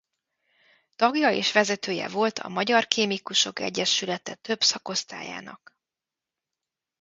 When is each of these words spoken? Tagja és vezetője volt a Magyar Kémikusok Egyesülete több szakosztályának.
Tagja 0.95 1.31
és 1.31 1.51
vezetője 1.51 2.07
volt 2.07 2.39
a 2.39 2.49
Magyar 2.49 2.87
Kémikusok 2.87 3.59
Egyesülete 3.59 4.35
több 4.35 4.61
szakosztályának. 4.63 5.75